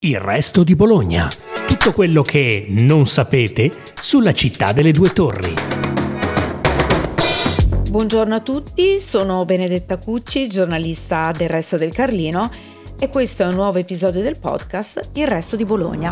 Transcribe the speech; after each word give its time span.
Il 0.00 0.20
resto 0.20 0.62
di 0.62 0.76
Bologna. 0.76 1.28
Tutto 1.66 1.92
quello 1.92 2.22
che 2.22 2.66
non 2.68 3.08
sapete 3.08 3.72
sulla 4.00 4.30
città 4.30 4.70
delle 4.70 4.92
due 4.92 5.12
torri. 5.12 5.52
Buongiorno 7.90 8.32
a 8.32 8.38
tutti, 8.38 9.00
sono 9.00 9.44
Benedetta 9.44 9.96
Cucci, 9.96 10.46
giornalista 10.46 11.32
del 11.36 11.48
Resto 11.48 11.76
del 11.78 11.90
Carlino 11.90 12.48
e 12.96 13.08
questo 13.08 13.42
è 13.42 13.46
un 13.46 13.54
nuovo 13.54 13.78
episodio 13.78 14.22
del 14.22 14.38
podcast 14.38 15.10
Il 15.14 15.26
resto 15.26 15.56
di 15.56 15.64
Bologna. 15.64 16.10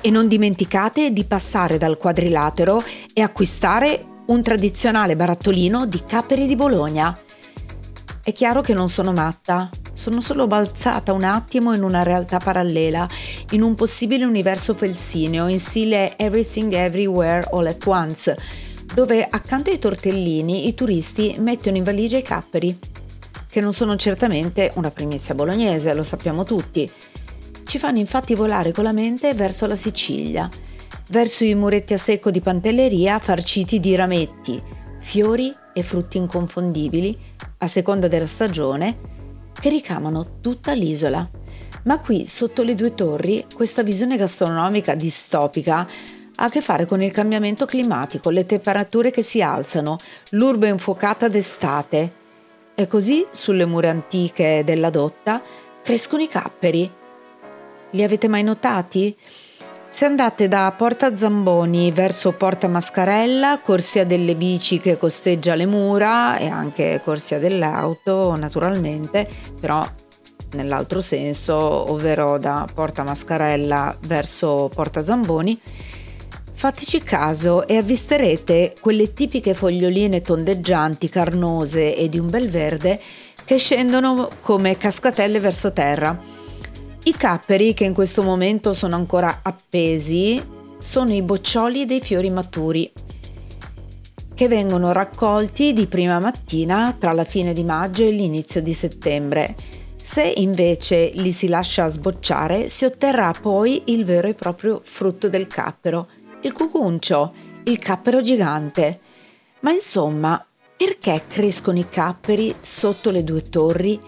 E 0.00 0.10
non 0.12 0.28
dimenticate 0.28 1.12
di 1.12 1.24
passare 1.24 1.76
dal 1.76 1.96
quadrilatero 1.96 2.84
e 3.12 3.20
acquistare 3.20 4.14
un 4.26 4.42
tradizionale 4.42 5.14
barattolino 5.14 5.86
di 5.86 6.02
capperi 6.04 6.46
di 6.46 6.56
Bologna. 6.56 7.16
È 8.22 8.32
chiaro 8.32 8.60
che 8.60 8.74
non 8.74 8.88
sono 8.88 9.12
matta, 9.12 9.70
sono 9.92 10.20
solo 10.20 10.48
balzata 10.48 11.12
un 11.12 11.22
attimo 11.22 11.72
in 11.74 11.84
una 11.84 12.02
realtà 12.02 12.38
parallela, 12.38 13.08
in 13.50 13.62
un 13.62 13.74
possibile 13.74 14.24
universo 14.24 14.74
felsineo 14.74 15.46
in 15.46 15.60
stile 15.60 16.18
Everything 16.18 16.72
Everywhere 16.72 17.48
All 17.52 17.66
at 17.66 17.86
Once, 17.86 18.36
dove 18.92 19.24
accanto 19.28 19.70
ai 19.70 19.78
tortellini 19.78 20.66
i 20.66 20.74
turisti 20.74 21.36
mettono 21.38 21.76
in 21.76 21.84
valigia 21.84 22.18
i 22.18 22.22
capperi, 22.22 22.76
che 23.48 23.60
non 23.60 23.72
sono 23.72 23.94
certamente 23.94 24.72
una 24.74 24.90
primizia 24.90 25.34
bolognese, 25.34 25.94
lo 25.94 26.02
sappiamo 26.02 26.42
tutti. 26.42 26.90
Ci 27.64 27.78
fanno 27.78 27.98
infatti 27.98 28.34
volare 28.34 28.72
con 28.72 28.84
la 28.84 28.92
mente 28.92 29.34
verso 29.34 29.66
la 29.66 29.76
Sicilia 29.76 30.50
verso 31.08 31.44
i 31.44 31.54
muretti 31.54 31.94
a 31.94 31.98
secco 31.98 32.30
di 32.30 32.40
Pantelleria 32.40 33.18
farciti 33.18 33.80
di 33.80 33.94
rametti, 33.94 34.60
fiori 35.00 35.54
e 35.72 35.82
frutti 35.82 36.16
inconfondibili, 36.16 37.16
a 37.58 37.66
seconda 37.66 38.08
della 38.08 38.26
stagione, 38.26 38.98
che 39.58 39.68
ricamano 39.68 40.40
tutta 40.40 40.72
l'isola. 40.72 41.28
Ma 41.84 42.00
qui, 42.00 42.26
sotto 42.26 42.62
le 42.62 42.74
due 42.74 42.94
torri, 42.94 43.44
questa 43.54 43.82
visione 43.82 44.16
gastronomica 44.16 44.94
distopica 44.94 45.86
ha 46.38 46.44
a 46.44 46.50
che 46.50 46.60
fare 46.60 46.84
con 46.84 47.00
il 47.00 47.12
cambiamento 47.12 47.64
climatico, 47.64 48.30
le 48.30 48.44
temperature 48.44 49.10
che 49.10 49.22
si 49.22 49.40
alzano, 49.40 49.96
l'urbe 50.30 50.68
infuocata 50.68 51.28
d'estate. 51.28 52.24
E 52.74 52.86
così, 52.86 53.26
sulle 53.30 53.64
mura 53.64 53.88
antiche 53.88 54.62
della 54.64 54.90
dotta, 54.90 55.42
crescono 55.82 56.22
i 56.22 56.26
capperi. 56.26 56.90
Li 57.90 58.02
avete 58.02 58.28
mai 58.28 58.42
notati? 58.42 59.16
Se 59.96 60.04
andate 60.04 60.46
da 60.46 60.74
Porta 60.76 61.16
Zamboni 61.16 61.90
verso 61.90 62.32
Porta 62.32 62.68
Mascarella, 62.68 63.60
corsia 63.62 64.04
delle 64.04 64.36
bici 64.36 64.78
che 64.78 64.98
costeggia 64.98 65.54
le 65.54 65.64
mura 65.64 66.36
e 66.36 66.48
anche 66.48 67.00
corsia 67.02 67.38
dell'auto 67.38 68.36
naturalmente, 68.36 69.26
però 69.58 69.82
nell'altro 70.50 71.00
senso, 71.00 71.54
ovvero 71.56 72.36
da 72.36 72.68
Porta 72.74 73.04
Mascarella 73.04 73.96
verso 74.02 74.68
Porta 74.70 75.02
Zamboni, 75.02 75.58
fateci 76.52 77.02
caso 77.02 77.66
e 77.66 77.78
avvisterete 77.78 78.74
quelle 78.78 79.14
tipiche 79.14 79.54
foglioline 79.54 80.20
tondeggianti, 80.20 81.08
carnose 81.08 81.96
e 81.96 82.10
di 82.10 82.18
un 82.18 82.28
bel 82.28 82.50
verde 82.50 83.00
che 83.46 83.56
scendono 83.56 84.28
come 84.42 84.76
cascatelle 84.76 85.40
verso 85.40 85.72
terra 85.72 86.44
i 87.06 87.12
capperi 87.12 87.72
che 87.72 87.84
in 87.84 87.94
questo 87.94 88.22
momento 88.24 88.72
sono 88.72 88.96
ancora 88.96 89.40
appesi 89.42 90.42
sono 90.78 91.12
i 91.12 91.22
boccioli 91.22 91.84
dei 91.84 92.00
fiori 92.00 92.30
maturi 92.30 92.92
che 94.34 94.48
vengono 94.48 94.90
raccolti 94.90 95.72
di 95.72 95.86
prima 95.86 96.18
mattina 96.18 96.94
tra 96.98 97.12
la 97.12 97.24
fine 97.24 97.52
di 97.52 97.62
maggio 97.62 98.02
e 98.02 98.10
l'inizio 98.10 98.60
di 98.60 98.74
settembre. 98.74 99.54
Se 100.02 100.22
invece 100.22 101.10
li 101.14 101.32
si 101.32 101.48
lascia 101.48 101.86
sbocciare 101.86 102.68
si 102.68 102.84
otterrà 102.84 103.32
poi 103.40 103.84
il 103.86 104.04
vero 104.04 104.28
e 104.28 104.34
proprio 104.34 104.80
frutto 104.82 105.30
del 105.30 105.46
cappero, 105.46 106.08
il 106.42 106.52
cucuncio, 106.52 107.32
il 107.64 107.78
cappero 107.78 108.20
gigante. 108.20 109.00
Ma 109.60 109.72
insomma, 109.72 110.44
perché 110.76 111.22
crescono 111.26 111.78
i 111.78 111.88
capperi 111.88 112.54
sotto 112.60 113.10
le 113.10 113.24
due 113.24 113.42
torri 113.42 113.98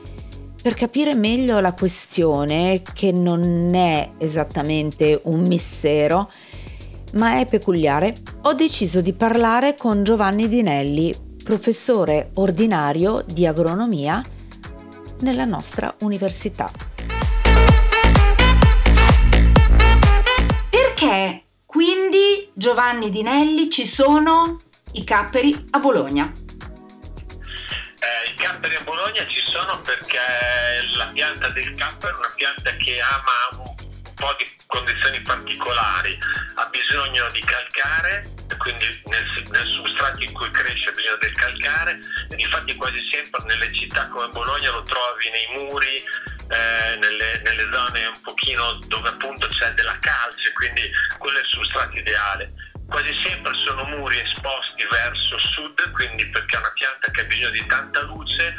per 0.60 0.74
capire 0.74 1.14
meglio 1.14 1.60
la 1.60 1.72
questione, 1.72 2.82
che 2.92 3.12
non 3.12 3.74
è 3.74 4.10
esattamente 4.19 5.20
un 5.24 5.42
mistero, 5.42 6.30
ma 7.12 7.38
è 7.38 7.46
peculiare, 7.46 8.14
ho 8.42 8.54
deciso 8.54 9.00
di 9.00 9.12
parlare 9.12 9.74
con 9.76 10.02
Giovanni 10.02 10.48
Dinelli, 10.48 11.14
professore 11.42 12.30
ordinario 12.34 13.24
di 13.26 13.46
agronomia 13.46 14.22
nella 15.20 15.44
nostra 15.44 15.94
università. 16.00 16.70
Perché 20.69 21.44
quindi 21.64 22.50
Giovanni 22.52 23.10
Dinelli 23.10 23.70
ci 23.70 23.86
sono 23.86 24.56
i 24.92 25.04
capperi 25.04 25.66
a 25.70 25.78
Bologna? 25.78 26.30
I 28.58 28.60
capperi 28.60 28.74
a 28.74 28.82
Bologna 28.82 29.26
ci 29.28 29.41
sono 29.46 29.80
perché 29.82 30.19
la 30.96 31.06
pianta 31.12 31.46
del 31.50 31.72
cappero 31.74 32.16
è 32.16 32.19
una 32.19 32.32
pianta 32.34 32.72
che 32.72 33.00
ama 33.00 33.62
un 33.62 34.14
po' 34.16 34.34
di 34.36 34.50
condizioni 34.66 35.20
particolari, 35.20 36.19
ha 36.56 36.66
bisogno 36.66 37.30
di 37.30 37.41
calcare, 37.42 38.28
quindi 38.56 39.00
nel, 39.04 39.44
nel 39.50 39.66
substrato 39.74 40.24
in 40.24 40.32
cui 40.32 40.50
cresce 40.50 40.88
ha 40.88 40.92
bisogno 40.92 41.16
del 41.19 41.32
calcare, 41.34 42.00
infatti 42.34 42.74
quasi 42.74 42.98
sempre 43.08 43.44
nelle 43.44 43.72
città 43.74 44.08
come 44.08 44.26
Bologna 44.30 44.72
lo 44.72 44.82
trovi 44.82 45.30
nei 45.30 45.62
muri, 45.62 46.02
eh, 46.48 46.96
nelle, 46.98 47.40
nelle, 47.44 47.69
zone 47.72 48.06
un 48.06 48.20
pochino 48.22 48.72
dove 48.88 49.08
appunto 49.08 49.46
c'è 49.46 49.70
della 49.75 49.96
calce, 50.00 50.52
quindi 50.54 50.82
quello 51.19 51.38
è 51.38 51.42
il 51.42 51.46
substrato 51.48 51.96
ideale 51.96 52.52
quasi 52.88 53.12
sempre 53.22 53.53
sono 53.65 53.84
muri 53.84 54.19
esposti 54.19 54.82
verso 54.91 55.38
sud, 55.38 55.91
quindi 55.93 56.26
perché 56.31 56.56
è 56.56 56.59
una 56.59 56.72
pianta 56.72 57.10
che 57.10 57.21
ha 57.21 57.25
bisogno 57.25 57.50
di 57.50 57.66
tanta 57.66 58.00
luce 58.03 58.54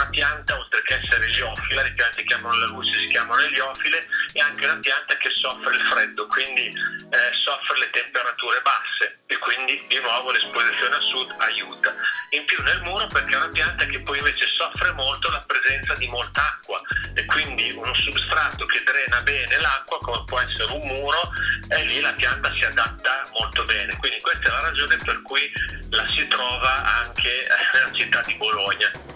una 0.00 0.08
pianta, 0.08 0.56
oltre 0.56 0.82
che 0.82 0.94
essere 0.94 1.26
eliofila, 1.26 1.82
le 1.82 1.92
piante 1.92 2.16
che 2.22 2.24
chiamano 2.24 2.58
la 2.58 2.66
luce 2.66 2.98
si 2.98 3.06
chiamano 3.06 3.40
eliofile, 3.42 4.06
è 4.32 4.40
anche 4.40 4.64
una 4.64 4.78
pianta 4.78 5.14
che 5.16 5.30
soffre 5.34 5.74
il 5.74 5.80
freddo, 5.80 6.26
quindi 6.26 6.68
eh, 6.68 7.30
soffre 7.44 7.78
le 7.78 7.90
temperature 7.90 8.60
basse 8.62 9.18
e 9.26 9.36
quindi 9.38 9.84
di 9.88 10.00
nuovo 10.00 10.30
l'esposizione 10.30 10.96
a 10.96 11.00
sud 11.00 11.34
aiuta. 11.38 11.94
In 12.30 12.44
più 12.46 12.62
nel 12.62 12.80
muro 12.82 13.06
perché 13.08 13.34
è 13.34 13.36
una 13.36 13.48
pianta 13.48 13.84
che 13.84 14.00
poi 14.00 14.18
invece 14.18 14.46
soffre 14.46 14.92
molto 14.92 15.30
la 15.30 15.42
presenza 15.46 15.94
di 15.94 16.06
molta 16.08 16.40
acqua 16.46 16.80
e 17.14 17.24
quindi 17.26 17.70
uno 17.72 17.92
substrato 17.94 18.64
che 18.64 18.82
drena 18.82 19.20
bene 19.20 19.60
l'acqua 19.60 19.98
come 19.98 20.24
può 20.24 20.40
essere 20.40 20.72
un 20.72 20.86
muro 20.86 21.30
e 21.68 21.84
lì 21.84 22.00
la 22.00 22.12
pianta 22.12 22.54
si 22.56 22.64
adatta 22.64 23.28
molto 23.38 23.64
bene. 23.64 23.94
Quindi 23.96 24.20
questa 24.20 24.48
è 24.48 24.50
la 24.50 24.60
ragione 24.60 24.96
per 24.96 25.20
cui 25.22 25.52
la 25.90 26.06
si 26.08 26.26
trova 26.28 27.02
anche 27.02 27.46
nella 27.74 27.92
città 27.92 28.20
di 28.22 28.34
Bologna. 28.36 29.09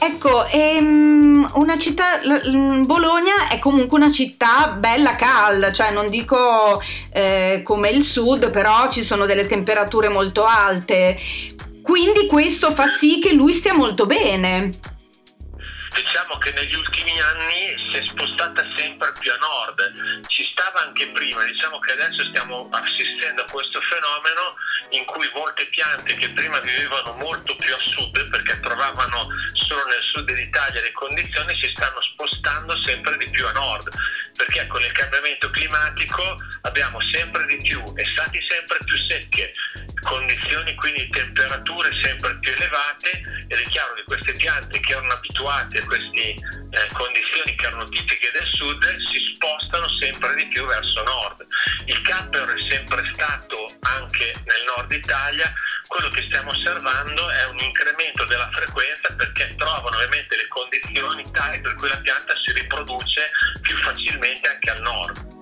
Ecco, 0.00 0.46
ehm, 0.46 1.50
una 1.54 1.78
città, 1.78 2.20
Bologna 2.84 3.48
è 3.48 3.58
comunque 3.58 3.98
una 3.98 4.12
città 4.12 4.68
bella 4.68 5.16
calda, 5.16 5.72
cioè 5.72 5.90
non 5.90 6.08
dico 6.08 6.82
eh, 7.12 7.62
come 7.64 7.90
il 7.90 8.04
sud, 8.04 8.50
però 8.50 8.90
ci 8.90 9.02
sono 9.02 9.26
delle 9.26 9.46
temperature 9.46 10.08
molto 10.08 10.44
alte. 10.44 11.18
Quindi 11.82 12.26
questo 12.26 12.72
fa 12.72 12.86
sì 12.86 13.18
che 13.18 13.32
lui 13.32 13.52
stia 13.52 13.72
molto 13.72 14.04
bene. 14.04 14.70
Diciamo 15.94 16.36
che 16.38 16.52
negli 16.52 16.74
ultimi 16.74 17.18
anni 17.18 17.74
si 17.90 17.96
è 17.96 18.06
spostata 18.06 18.62
sempre 18.76 19.10
più 19.18 19.32
a 19.32 19.38
nord, 19.40 20.26
ci 20.28 20.44
stava 20.52 20.86
anche 20.86 21.08
prima, 21.08 21.42
diciamo 21.44 21.78
che 21.80 21.92
adesso 21.92 22.24
stiamo 22.28 22.68
assistendo 22.70 23.42
a 23.42 23.50
questo 23.50 23.80
fenomeno 23.80 24.54
in 24.90 25.04
cui 25.06 25.28
molte 25.34 25.66
piante 25.66 26.14
che 26.14 26.28
prima 26.30 26.60
vivevano 26.60 27.16
molto 27.20 27.56
più 27.56 27.74
a 27.74 27.78
sud 27.78 28.28
perché 28.28 28.60
sud 30.18 30.32
d'Italia 30.32 30.80
le 30.80 30.92
condizioni 30.92 31.54
si 31.62 31.68
stanno 31.70 32.00
spostando 32.02 32.74
sempre 32.82 33.16
di 33.18 33.30
più 33.30 33.46
a 33.46 33.52
nord 33.52 33.88
perché 34.36 34.66
con 34.66 34.82
il 34.82 34.92
cambiamento 34.92 35.48
climatico 35.50 36.36
abbiamo 36.62 36.98
sempre 37.12 37.46
di 37.46 37.56
più 37.58 37.82
estati 37.94 38.38
sempre 38.48 38.78
più 38.84 38.96
secche, 39.06 39.52
condizioni 40.02 40.74
quindi 40.74 41.08
temperature 41.10 41.90
sempre 42.02 42.38
più 42.38 42.52
elevate 42.52 43.10
ed 43.48 43.58
è 43.58 43.68
chiaro 43.68 43.94
che 43.94 44.04
queste 44.04 44.32
piante 44.32 44.80
che 44.80 44.92
erano 44.92 45.12
abituate 45.12 45.78
a 45.78 45.84
queste 45.84 46.34
eh, 46.70 46.88
condizioni 46.92 47.54
che 47.54 47.66
erano 47.66 47.84
tipiche 47.84 48.30
del 48.32 48.48
sud 48.52 48.84
si 49.10 49.34
spostano 49.34 49.88
sempre 50.00 50.34
di 50.34 50.46
più 50.48 50.66
verso 50.66 51.02
nord. 51.02 51.46
Il 51.86 52.00
cappero 52.02 52.52
è 52.52 52.60
sempre 52.68 53.02
stato 53.12 53.66
anche 53.80 54.34
nel 54.44 54.64
nord 54.76 54.92
Italia, 54.92 55.52
quello 55.86 56.08
che 56.10 56.24
stiamo 56.26 56.50
osservando 56.50 57.30
è 57.30 57.44
un 57.46 57.58
incremento 57.58 57.97
perché 59.38 59.54
trovano 59.54 59.96
ovviamente 59.96 60.34
le 60.34 60.48
condizioni 60.48 61.24
tali 61.30 61.60
per 61.60 61.76
cui 61.76 61.88
la 61.88 61.98
pianta 61.98 62.34
si 62.44 62.52
riproduce 62.52 63.30
più 63.62 63.76
facilmente 63.76 64.48
anche 64.48 64.70
al 64.70 64.82
nord. 64.82 65.36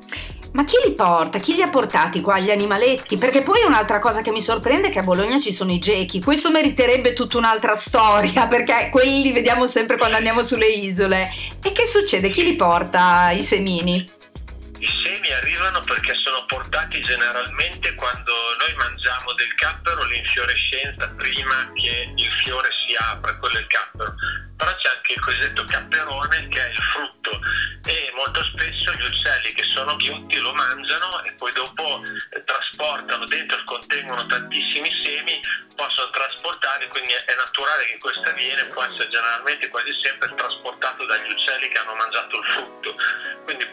Ma 0.52 0.64
chi 0.64 0.76
li 0.84 0.92
porta? 0.94 1.38
Chi 1.38 1.54
li 1.54 1.62
ha 1.62 1.68
portati 1.68 2.20
qua 2.20 2.38
gli 2.38 2.50
animaletti? 2.50 3.18
Perché 3.18 3.42
poi 3.42 3.62
un'altra 3.66 3.98
cosa 3.98 4.22
che 4.22 4.30
mi 4.30 4.40
sorprende 4.40 4.88
è 4.88 4.90
che 4.90 5.00
a 5.00 5.02
Bologna 5.02 5.38
ci 5.38 5.52
sono 5.52 5.70
i 5.70 5.78
gechi. 5.78 6.22
Questo 6.22 6.50
meriterebbe 6.50 7.12
tutta 7.12 7.36
un'altra 7.36 7.74
storia, 7.74 8.46
perché 8.48 8.88
quelli 8.90 9.22
li 9.22 9.32
vediamo 9.32 9.66
sempre 9.66 9.98
quando 9.98 10.16
andiamo 10.16 10.42
sulle 10.42 10.68
isole. 10.68 11.30
E 11.62 11.72
che 11.72 11.86
succede? 11.86 12.30
Chi 12.30 12.42
li 12.42 12.56
porta 12.56 13.32
i 13.32 13.42
semini? 13.42 14.02
I 14.86 15.00
semi 15.02 15.32
arrivano 15.32 15.80
perché 15.80 16.14
sono 16.22 16.44
portati 16.46 17.00
generalmente 17.00 17.92
quando 17.96 18.32
noi 18.60 18.72
mangiamo 18.76 19.32
del 19.32 19.52
cappero 19.56 20.04
l'infiorescenza 20.04 21.12
prima 21.16 21.72
che 21.74 22.12
il 22.14 22.32
fiore 22.44 22.68
si 22.86 22.94
apra, 22.94 23.36
quello 23.38 23.56
è 23.56 23.62
il 23.62 23.66
cappero. 23.66 24.14
Però 24.56 24.76
c'è 24.76 24.88
anche 24.94 25.12
il 25.14 25.20
cosiddetto 25.20 25.64
capperone 25.64 26.46
che 26.46 26.66
è 26.66 26.70
il 26.70 26.76
frutto 26.76 27.40
e 27.84 28.12
molto 28.14 28.42
spesso 28.44 28.92
gli 28.92 29.02
uccelli 29.02 29.52
che 29.54 29.64
sono 29.74 29.96
chiutti 29.96 30.38
lo 30.38 30.52
mangiano 30.52 31.22
e 31.24 31.32
poi 31.32 31.52
dopo 31.52 32.00
eh, 32.30 32.44
trasportano 32.44 33.24
dentro, 33.26 33.62
contengono 33.64 34.24
tantissimi 34.26 34.90
semi, 35.02 35.40
possono 35.74 36.10
trasportare, 36.10 36.88
quindi 36.88 37.12
è 37.12 37.34
naturale 37.36 37.84
che 37.86 37.98
questo 37.98 38.22
avviene, 38.22 38.64
può 38.66 38.82
essere 38.82 39.08
generalmente 39.08 39.68
quasi 39.68 39.90
sempre 40.02 40.32
trasportato 40.34 41.04
dagli 41.06 41.30
uccelli 41.30 41.68
che 41.68 41.78
hanno 41.78 41.94
mangiato 41.94 42.38
il 42.38 42.44
frutto. 42.46 42.94
Quindi 43.44 43.66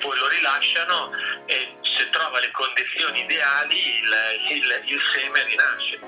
rilasciano 0.43 1.11
e 1.45 1.77
se 1.95 2.09
trova 2.09 2.39
le 2.39 2.51
condizioni 2.51 3.23
ideali 3.23 3.79
il, 3.79 4.11
il, 4.51 4.91
il 4.91 5.01
seme 5.15 5.43
rinasce 5.45 5.99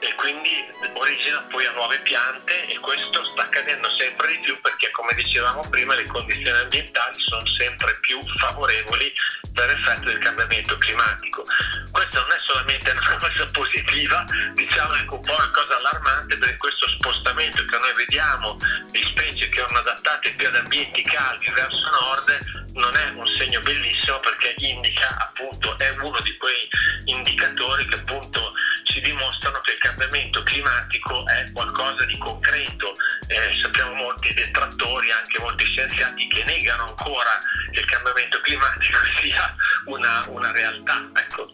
e 0.00 0.14
quindi 0.16 0.50
origina 0.94 1.40
poi 1.50 1.66
a 1.66 1.72
nuove 1.72 1.98
piante 2.00 2.66
e 2.66 2.78
questo 2.78 3.24
sta 3.32 3.42
accadendo 3.42 3.88
sempre 3.98 4.28
di 4.32 4.38
più 4.40 4.58
perché 4.60 4.90
come 4.90 5.14
dicevamo 5.14 5.60
prima 5.68 5.94
le 5.94 6.06
condizioni 6.06 6.60
ambientali 6.60 7.16
sono 7.26 7.46
sempre 7.52 7.96
più 8.00 8.20
favorevoli 8.38 9.12
per 9.52 9.70
effetto 9.70 10.06
del 10.06 10.18
cambiamento 10.18 10.74
climatico. 10.76 11.44
Questo 11.92 12.20
non 12.20 12.32
è 12.32 12.40
solamente 12.40 12.90
una 12.90 13.16
cosa 13.16 13.44
positiva, 13.52 14.24
diciamo 14.54 14.92
anche 14.92 15.14
un 15.14 15.20
po' 15.20 15.32
una 15.32 15.50
cosa 15.50 15.76
allarmante 15.76 16.38
perché 16.38 16.56
questo 16.56 16.88
spostamento 16.88 17.64
che 17.64 17.78
noi 17.78 17.94
vediamo 17.94 18.56
di 18.90 19.02
specie 19.02 19.48
che 19.48 19.60
erano 19.60 19.78
adattate 19.78 20.30
più 20.32 20.48
ad 20.48 20.56
ambienti 20.56 21.02
caldi 21.02 21.50
verso 21.52 21.90
nord 21.90 22.63
non 22.74 22.94
è 22.96 23.08
un 23.16 23.26
segno 23.36 23.60
bellissimo 23.60 24.20
perché 24.20 24.54
indica 24.58 25.08
appunto, 25.18 25.78
è 25.78 25.90
uno 25.90 26.18
di 26.22 26.36
quei 26.36 26.68
indicatori 27.04 27.86
che 27.86 27.96
appunto 27.96 28.52
ci 28.84 29.00
dimostrano 29.00 29.60
che 29.60 29.72
il 29.72 29.78
cambiamento 29.78 30.42
climatico 30.42 31.26
è 31.26 31.50
qualcosa 31.52 32.04
di 32.04 32.18
concreto. 32.18 32.94
Eh, 33.26 33.60
sappiamo 33.60 33.94
molti 33.94 34.32
detrattori, 34.34 35.10
anche 35.10 35.38
molti 35.40 35.64
scienziati 35.64 36.26
che 36.28 36.44
negano 36.44 36.84
ancora 36.84 37.38
che 37.72 37.80
il 37.80 37.86
cambiamento 37.86 38.40
climatico 38.40 38.98
sia 39.20 39.54
una, 39.86 40.24
una 40.28 40.52
realtà. 40.52 41.10
Ecco. 41.14 41.52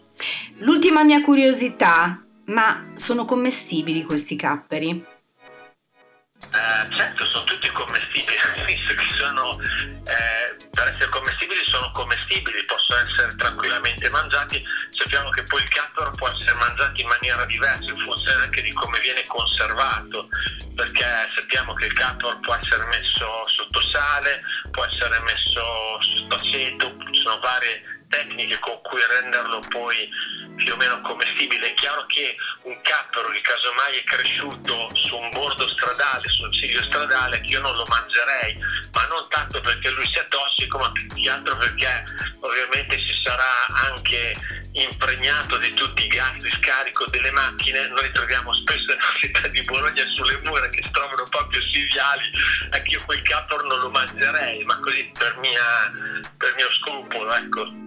L'ultima 0.59 1.03
mia 1.03 1.21
curiosità, 1.21 2.21
ma 2.45 2.91
sono 2.95 3.25
commestibili 3.25 4.03
questi 4.03 4.35
capperi? 4.35 5.19
Eh, 6.49 6.95
certo, 6.95 7.25
sono 7.25 7.43
tutti 7.45 7.69
commestibili, 7.69 8.37
visto 8.65 8.93
che 8.95 9.05
sono, 9.17 9.59
eh, 9.61 10.60
per 10.71 10.87
essere 10.87 11.09
commestibili 11.09 11.59
sono 11.67 11.91
commestibili, 11.91 12.63
possono 12.65 12.99
essere 13.01 13.35
tranquillamente 13.35 14.09
mangiati. 14.09 14.63
Sappiamo 15.01 15.29
che 15.31 15.41
poi 15.43 15.63
il 15.63 15.67
cappero 15.69 16.11
può 16.11 16.27
essere 16.27 16.53
mangiato 16.53 17.01
in 17.01 17.07
maniera 17.07 17.43
diversa 17.45 17.89
in 17.89 17.97
funzione 17.97 18.43
anche 18.43 18.61
di 18.61 18.71
come 18.71 18.99
viene 18.99 19.25
conservato, 19.25 20.29
perché 20.75 21.03
sappiamo 21.35 21.73
che 21.73 21.87
il 21.87 21.93
cappero 21.93 22.37
può 22.39 22.53
essere 22.53 22.85
messo 22.85 23.25
sotto 23.47 23.81
sale, 23.91 24.41
può 24.69 24.85
essere 24.85 25.19
messo 25.21 25.97
sotto 26.01 26.35
aceto, 26.35 26.95
ci 27.11 27.19
sono 27.19 27.39
varie 27.39 27.81
tecniche 28.09 28.59
con 28.59 28.79
cui 28.83 28.99
renderlo 29.09 29.59
poi 29.69 30.07
più 30.57 30.71
o 30.73 30.77
meno 30.77 31.01
commestibile. 31.01 31.71
È 31.71 31.73
chiaro 31.73 32.05
che 32.05 32.35
un 32.63 32.79
cappero 32.81 33.29
che 33.31 33.41
casomai 33.41 33.97
è 33.97 34.03
cresciuto 34.03 34.87
su 34.93 35.15
un 35.17 35.29
bordo 35.31 35.67
stradale, 35.71 36.27
su 36.27 36.43
un 36.43 36.53
ciglio 36.53 36.83
stradale, 36.83 37.41
che 37.41 37.53
io 37.53 37.61
non 37.61 37.73
lo 37.73 37.85
mangerei, 37.87 38.55
ma 38.93 39.07
non 39.07 39.27
tanto 39.29 39.59
perché 39.61 39.89
lui 39.89 40.05
sia 40.13 40.25
tossico, 40.29 40.77
ma 40.77 40.91
più 40.91 41.07
che 41.07 41.27
altro 41.27 41.57
perché 41.57 42.03
ovviamente 42.41 42.99
si 43.01 43.19
sarà 43.23 43.65
anche 43.89 44.60
impregnato 44.73 45.57
di 45.57 45.73
tutti 45.73 46.05
i 46.05 46.07
gas 46.07 46.37
di 46.37 46.49
scarico 46.49 47.05
delle 47.09 47.31
macchine. 47.31 47.87
Noi 47.89 48.11
troviamo 48.11 48.53
spesso 48.53 48.85
nella 48.87 49.01
città 49.19 49.47
di 49.47 49.61
Bologna 49.63 50.03
sulle 50.15 50.39
mura 50.45 50.69
che 50.69 50.81
si 50.83 50.91
trovano 50.91 51.23
proprio 51.29 51.61
siviali, 51.61 52.29
anche 52.69 52.89
io 52.89 53.01
quel 53.05 53.21
cappero 53.21 53.65
non 53.67 53.79
lo 53.79 53.89
mangerei, 53.89 54.63
ma 54.63 54.79
così 54.79 55.11
per, 55.17 55.37
mia, 55.39 56.31
per 56.37 56.53
mio 56.55 56.67
scrupolo, 56.71 57.33
ecco. 57.33 57.79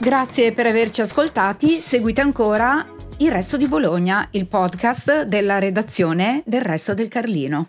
Grazie 0.00 0.52
per 0.52 0.66
averci 0.66 1.02
ascoltati, 1.02 1.78
seguite 1.78 2.22
ancora 2.22 2.86
Il 3.18 3.30
Resto 3.30 3.58
di 3.58 3.68
Bologna, 3.68 4.26
il 4.30 4.46
podcast 4.46 5.24
della 5.24 5.58
redazione 5.58 6.42
del 6.46 6.62
Resto 6.62 6.94
del 6.94 7.08
Carlino. 7.08 7.68